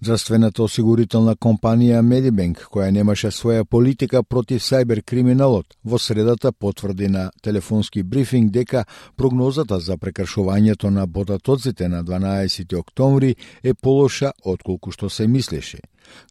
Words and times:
Здравствената 0.00 0.62
осигурителна 0.62 1.32
компанија 1.34 2.04
Медибенк, 2.06 2.60
која 2.70 2.92
немаше 2.94 3.32
своја 3.34 3.64
политика 3.66 4.20
против 4.22 4.62
сајбер 4.62 5.00
криминалот, 5.02 5.74
во 5.84 5.98
средата 5.98 6.52
потврди 6.52 7.08
на 7.10 7.24
телефонски 7.42 8.04
брифинг 8.04 8.52
дека 8.54 8.84
прогнозата 9.16 9.80
за 9.80 9.96
прекршувањето 9.98 10.90
на 10.94 11.06
ботатоците 11.06 11.88
на 11.88 12.04
12 12.04 12.78
октомври 12.78 13.34
е 13.62 13.74
полоша 13.74 14.30
отколку 14.44 14.92
што 14.92 15.10
се 15.10 15.26
мислеше. 15.26 15.80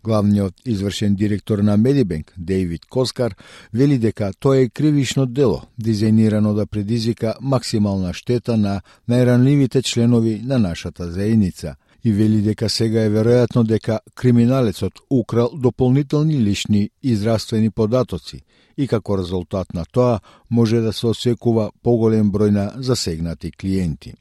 Главниот 0.03 0.53
извршен 0.65 1.15
директор 1.15 1.59
на 1.59 1.77
Медибенк, 1.77 2.33
Дейвид 2.37 2.85
Коскар, 2.85 3.35
вели 3.73 3.97
дека 3.97 4.31
тоа 4.39 4.57
е 4.57 4.69
кривишно 4.69 5.25
дело, 5.25 5.67
дизајнирано 5.81 6.53
да 6.55 6.65
предизвика 6.65 7.35
максимална 7.41 8.13
штета 8.13 8.57
на 8.57 8.81
најранливите 9.09 9.83
членови 9.83 10.41
на 10.43 10.57
нашата 10.57 11.11
заедница– 11.11 11.75
и 12.05 12.11
вели 12.11 12.41
дека 12.41 12.69
сега 12.69 13.05
е 13.05 13.09
веројатно 13.09 13.63
дека 13.67 13.99
криминалецот 14.15 14.93
украл 15.11 15.49
дополнителни 15.53 16.37
лични 16.37 16.89
и 17.03 17.15
здравствени 17.15 17.71
податоци 17.71 18.41
и 18.77 18.87
како 18.87 19.17
резултат 19.17 19.67
на 19.73 19.83
тоа 19.93 20.19
може 20.51 20.81
да 20.81 20.93
се 20.93 21.07
осекува 21.07 21.71
поголем 21.83 22.31
број 22.31 22.51
на 22.51 22.65
засегнати 22.77 23.51
клиенти. 23.51 24.13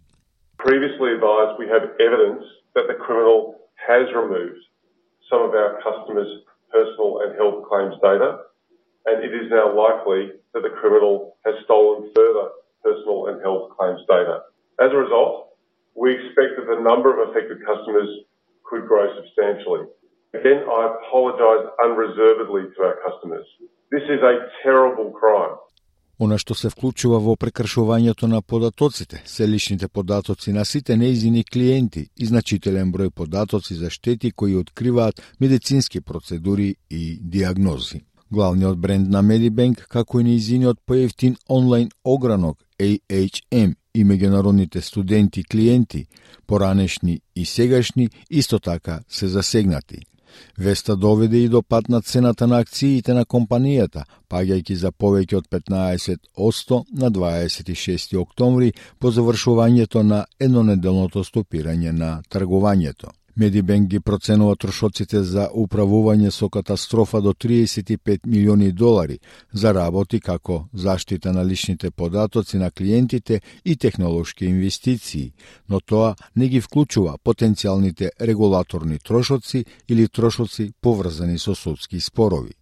Previously 0.59 1.11
advised 1.19 1.55
we 1.63 1.69
have 1.69 1.85
evidence 2.09 2.45
that 2.75 2.87
the 2.91 2.99
criminal 3.05 3.55
has 3.89 4.07
removed 4.21 4.63
some 5.31 5.43
of 5.47 5.53
our 5.55 5.73
customers' 5.87 6.35
personal 6.75 7.21
and 7.23 7.31
health 7.41 7.59
claims 7.69 7.97
data 8.03 8.31
and 9.07 9.23
it 9.23 9.33
is 9.41 9.47
now 9.51 9.67
likely 9.71 10.23
that 10.53 10.63
the 10.67 10.75
criminal 10.81 11.37
has 11.47 11.55
stolen 11.65 12.11
further 12.17 12.47
personal 12.83 13.27
and 13.29 13.41
health 13.43 13.71
claims 13.77 14.01
data. 14.09 14.43
As 14.79 14.91
a 14.93 14.97
result, 14.97 15.46
we 15.97 16.13
expect 16.17 16.51
that 16.57 16.69
the 16.69 16.81
number 16.91 17.09
of 17.13 17.29
affected 17.29 17.59
customers 17.65 18.09
could 18.69 18.87
grow 18.87 19.05
substantially. 19.19 19.85
Again, 20.39 20.61
I 20.69 20.81
apologise 20.97 21.65
unreservedly 21.87 22.65
to 22.75 22.79
our 22.89 22.97
customers. 23.07 23.47
This 23.91 24.05
is 24.15 24.21
a 24.21 24.35
terrible 24.63 25.11
crime. 25.21 25.57
Она 26.19 26.39
што 26.41 26.55
се 26.57 26.71
вклучува 26.73 27.19
во 27.21 27.35
прекршувањето 27.37 28.27
на 28.27 28.41
податоците, 28.41 29.21
се 29.25 29.49
личните 29.49 29.89
податоци 29.89 30.53
на 30.53 30.65
сите 30.65 30.97
неизини 30.97 31.45
клиенти 31.45 32.09
и 32.17 32.27
значителен 32.27 32.93
број 32.93 33.11
податоци 33.11 33.75
за 33.75 33.91
штети 33.91 34.33
кои 34.33 34.57
откриваат 34.57 35.21
медицински 35.41 36.01
процедури 36.01 36.77
и 36.91 37.19
диагнози. 37.21 38.01
Главниот 38.33 38.79
бренд 38.79 39.09
на 39.09 39.23
Medibank, 39.23 39.87
како 39.89 40.21
и 40.21 40.25
неизиниот 40.25 40.79
поевтин 40.87 41.37
онлайн 41.51 41.89
огранок 42.05 42.59
AHM 42.81 43.75
и 43.97 44.05
меѓународните 44.05 44.81
студенти 44.81 45.45
клиенти, 45.45 46.07
поранешни 46.47 47.21
и 47.37 47.45
сегашни, 47.45 48.11
исто 48.31 48.59
така 48.59 49.01
се 49.09 49.29
засегнати. 49.29 49.99
Веста 50.59 50.97
доведе 50.97 51.39
и 51.39 51.49
до 51.49 51.63
пат 51.63 51.89
на 51.89 52.03
цената 52.03 52.47
на 52.47 52.59
акциите 52.59 53.15
на 53.15 53.25
компанијата, 53.25 54.05
паѓајќи 54.29 54.75
за 54.75 54.93
повеќе 54.93 55.37
од 55.41 55.49
15% 55.49 56.83
на 56.93 57.11
26 57.11 58.17
октомври 58.21 58.73
по 58.99 59.11
завршувањето 59.11 60.03
на 60.03 60.25
еднонеделното 60.41 61.25
стопирање 61.25 61.93
на 61.93 62.23
трговањето. 62.29 63.13
Медибенк 63.37 63.89
ги 63.89 63.99
проценува 64.01 64.57
трошоците 64.57 65.21
за 65.23 65.43
управување 65.53 66.31
со 66.33 66.49
катастрофа 66.49 67.21
до 67.21 67.35
35 67.35 68.25
милиони 68.25 68.71
долари 68.73 69.19
за 69.53 69.75
работи 69.77 70.21
како 70.21 70.57
заштита 70.73 71.33
на 71.33 71.45
личните 71.45 71.91
податоци 71.91 72.57
на 72.57 72.71
клиентите 72.71 73.41
и 73.65 73.77
технолошки 73.77 74.47
инвестиции, 74.47 75.33
но 75.69 75.81
тоа 75.81 76.15
не 76.37 76.49
ги 76.49 76.61
вклучува 76.61 77.19
потенцијалните 77.25 78.09
регулаторни 78.21 78.99
трошоци 78.99 79.65
или 79.89 80.09
трошоци 80.09 80.73
поврзани 80.81 81.39
со 81.39 81.55
судски 81.55 82.01
спорови. 82.01 82.57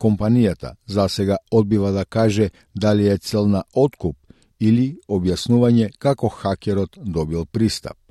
Компанијата 0.00 0.74
за 0.86 1.08
сега 1.08 1.36
одбива 1.50 1.92
да 1.92 2.04
каже 2.04 2.50
дали 2.74 3.08
е 3.08 3.18
цел 3.18 3.46
на 3.46 3.62
откуп 3.74 4.16
или 4.60 4.98
објаснување 5.08 5.92
како 5.98 6.28
хакерот 6.28 6.98
добил 6.98 7.46
пристап. 7.46 8.01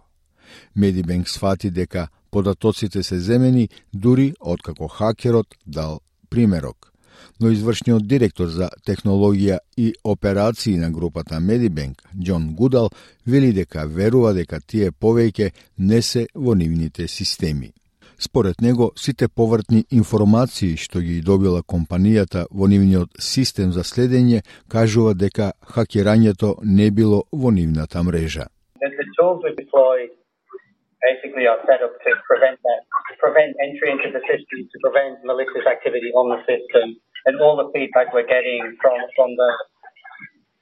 Медибенк 0.76 1.30
свати 1.30 1.70
дека 1.70 2.08
податоците 2.32 3.04
се 3.04 3.20
земени 3.20 3.70
дури 3.94 4.34
откако 4.40 4.88
хакерот 4.88 5.48
дал 5.68 6.00
примерок. 6.30 6.92
Но 7.40 7.50
извршниот 7.50 8.08
директор 8.08 8.48
за 8.48 8.70
технологија 8.86 9.60
и 9.78 9.94
операции 10.04 10.78
на 10.78 10.92
групата 10.92 11.40
Медибенк, 11.40 12.02
Џон 12.16 12.56
Гудал, 12.56 12.90
вели 13.28 13.54
дека 13.54 13.86
верува 13.86 14.34
дека 14.34 14.60
тие 14.60 14.92
повеќе 14.92 15.52
не 15.78 16.02
се 16.02 16.28
во 16.36 16.56
нивните 16.56 17.08
системи. 17.08 17.74
Според 18.22 18.62
него, 18.62 18.92
сите 18.96 19.28
повртни 19.28 19.86
информации 19.90 20.76
што 20.78 21.02
ги 21.02 21.22
добила 21.26 21.64
компанијата 21.64 22.46
во 22.52 22.68
нивниот 22.70 23.18
систем 23.18 23.72
за 23.74 23.82
следење 23.82 24.44
кажува 24.70 25.14
дека 25.14 25.52
хакирањето 25.66 26.52
не 26.62 26.92
било 26.92 27.24
во 27.32 27.50
нивната 27.50 28.04
мрежа. 28.04 28.46
basically 31.03 31.47
are 31.47 31.61
set 31.69 31.81
up 31.87 31.95
to 32.05 32.11
prevent 32.25 32.59
that, 32.63 32.81
to 33.11 33.15
prevent 33.21 33.53
entry 33.63 33.89
into 33.95 34.09
the 34.17 34.23
system, 34.31 34.59
to 34.73 34.77
prevent 34.85 35.23
malicious 35.25 35.67
activity 35.69 36.11
on 36.21 36.27
the 36.35 36.41
system, 36.51 36.97
and 37.27 37.35
all 37.41 37.57
the 37.63 37.69
feedback 37.75 38.13
we're 38.15 38.31
getting 38.37 38.61
from 38.81 38.99
from 39.17 39.31
the 39.41 39.51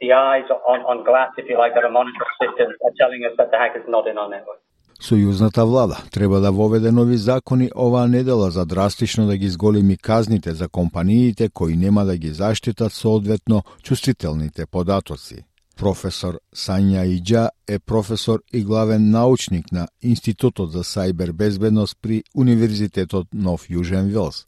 the 0.00 0.12
eyes 0.12 0.48
on, 0.72 0.80
on 0.90 1.04
glass, 1.04 1.30
if 1.38 1.46
you 1.48 1.56
like, 1.56 1.72
that 1.74 1.84
are 1.84 1.96
monitoring 2.00 2.34
systems 2.42 2.74
are 2.86 2.96
telling 3.00 3.22
us 3.28 3.34
that 3.38 3.48
the 3.52 3.58
hack 3.62 3.74
is 3.80 3.86
not 3.88 4.04
in 4.10 4.18
our 4.18 4.28
network. 4.28 4.60
Сојузната 5.00 5.64
влада 5.64 5.96
треба 6.12 6.40
да 6.40 6.52
воведе 6.52 6.92
нови 6.92 7.16
закони 7.16 7.70
оваа 7.76 8.08
недела 8.08 8.50
за 8.50 8.66
драстично 8.66 9.26
да 9.26 9.36
ги 9.36 9.46
изголеми 9.46 9.96
казните 9.96 10.50
за 10.50 10.68
компаниите 10.68 11.48
кои 11.48 11.76
нема 11.76 12.04
да 12.04 12.16
ги 12.16 12.28
заштитат 12.28 12.92
соодветно 12.92 13.62
чувствителните 13.82 14.66
податоци. 14.66 15.44
Професор 15.79 16.41
Сања 16.51 17.05
Иджа 17.07 17.49
е 17.67 17.77
професор 17.79 18.41
и 18.53 18.63
главен 18.63 19.09
научник 19.09 19.71
на 19.71 19.87
Институтот 20.01 20.71
за 20.71 20.83
сајбер 20.83 21.31
безбедност 21.31 21.97
при 22.01 22.23
Универзитетот 22.35 23.27
Нов 23.33 23.69
Јужен 23.71 24.09
Велс. 24.11 24.43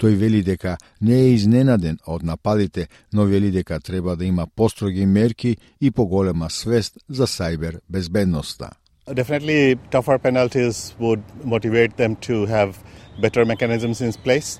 Тој 0.00 0.16
вели 0.16 0.40
дека 0.42 0.78
не 1.00 1.18
е 1.20 1.34
изненаден 1.34 1.98
од 2.06 2.22
нападите, 2.22 2.86
но 3.12 3.26
вели 3.28 3.50
дека 3.50 3.80
треба 3.80 4.16
да 4.16 4.24
има 4.24 4.46
построги 4.56 5.06
мерки 5.06 5.56
и 5.80 5.90
поголема 5.90 6.48
свест 6.50 6.96
за 7.08 7.26
сајбер 7.26 7.80
безбедноста. 7.88 8.70
Definitely 9.06 9.76
tougher 9.90 10.18
penalties 10.18 10.94
would 10.98 11.20
motivate 11.44 11.96
them 11.96 12.16
to 12.16 12.46
have 12.46 12.78
better 13.20 13.44
mechanisms 13.44 14.00
in 14.00 14.12
place. 14.24 14.58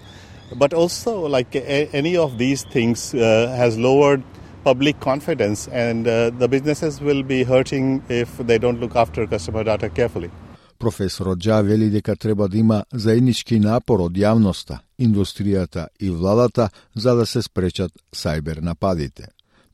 But 0.55 0.75
also, 0.75 1.29
like 1.29 1.55
any 1.95 2.17
of 2.17 2.37
these 2.37 2.65
things, 2.73 3.15
uh, 3.15 3.55
has 3.57 3.79
lowered 3.79 4.23
public 4.65 5.01
confidence, 5.01 5.69
and 5.69 6.07
uh, 6.07 6.31
the 6.31 6.49
businesses 6.49 7.01
will 7.01 7.23
be 7.23 7.45
hurting 7.45 8.03
if 8.09 8.29
they 8.39 8.59
don't 8.59 8.81
look 8.81 8.97
after 8.97 9.27
customer 9.27 9.65
data 9.65 9.89
carefully. 9.89 10.31
Професорот 10.79 11.39
Джа 11.39 11.63
вели 11.63 11.91
дека 11.91 12.17
треба 12.17 12.49
да 12.49 12.59
има 12.59 12.85
заеднички 12.93 13.61
напор 13.61 14.01
од 14.01 14.17
јавноста, 14.17 14.79
индустријата 14.99 15.89
и 16.01 16.11
владата 16.11 16.71
за 16.97 17.15
да 17.15 17.27
се 17.27 17.43
спречат 17.43 17.93
сајбер 18.17 18.61
нападите. 18.63 19.29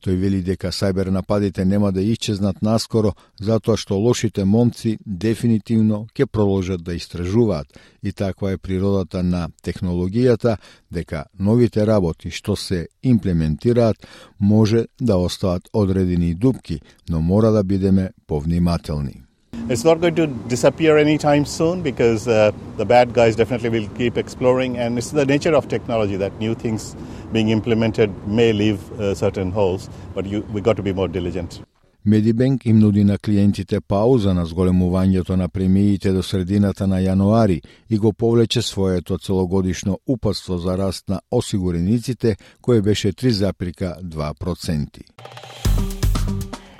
Тој 0.07 0.15
вели 0.23 0.39
дека 0.47 0.71
сајбер 0.71 1.09
нападите 1.11 1.65
нема 1.67 1.89
да 1.91 1.99
исчезнат 1.99 2.61
наскоро, 2.63 3.11
затоа 3.43 3.75
што 3.75 3.99
лошите 3.99 4.45
момци 4.47 4.93
дефинитивно 5.03 5.99
ќе 6.15 6.29
продолжат 6.31 6.85
да 6.87 6.95
истражуваат 6.95 7.75
и 8.07 8.13
таква 8.13 8.53
е 8.53 8.61
природата 8.63 9.25
на 9.27 9.49
технологијата, 9.67 10.57
дека 10.95 11.25
новите 11.35 11.87
работи 11.87 12.31
што 12.31 12.55
се 12.55 12.87
имплементираат 13.03 14.07
може 14.39 14.87
да 15.01 15.19
остават 15.19 15.69
одредени 15.73 16.35
дупки, 16.35 16.81
но 17.11 17.21
мора 17.21 17.51
да 17.51 17.65
бидеме 17.65 18.11
повнимателни. 18.27 19.26
It's 19.69 19.83
not 19.83 20.01
going 20.01 20.15
to 20.15 20.29
disappear 20.29 20.97
anytime 20.97 21.45
soon 21.45 21.83
because 21.83 22.29
uh, 22.29 22.53
the 22.77 22.85
bad 22.85 23.13
guys 23.13 23.35
definitely 23.35 23.69
will 23.69 23.89
keep 23.97 24.17
exploring, 24.17 24.79
and 24.79 24.97
it's 24.97 25.11
the 25.11 25.27
nature 25.27 25.57
of 25.57 25.67
technology 25.67 26.17
that 26.17 26.39
new 26.39 26.55
things 26.55 26.95
being 27.33 27.49
implemented 27.49 28.15
may 28.29 28.53
leave 28.53 28.79
uh, 28.93 29.17
certain 29.17 29.51
holes, 29.51 29.91
but 30.15 30.25
you, 30.25 30.43
we 30.53 30.61
got 30.61 30.77
to 30.77 30.85
be 30.85 30.93
more 30.93 31.09
diligent. 31.09 31.63
Медибенк 32.05 32.67
им 32.67 32.79
нуди 32.79 33.05
на 33.05 33.19
клиентите 33.19 33.81
пауза 33.81 34.35
на 34.35 34.47
зголемувањето 34.47 35.37
на 35.37 35.49
премиите 35.49 36.13
до 36.13 36.23
средината 36.23 36.87
на 36.87 37.03
јануари 37.03 37.61
и 37.91 37.99
го 37.99 38.13
повлече 38.13 38.63
своето 38.63 39.19
целогодишно 39.19 39.99
упадство 40.07 40.59
за 40.59 40.79
раст 40.79 41.09
на 41.09 41.21
осигурениците, 41.31 42.37
кое 42.63 42.83
беше 42.83 43.13
3,2%. 43.13 46.06